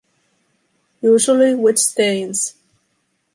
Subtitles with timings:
[1.01, 2.55] Usually with stains.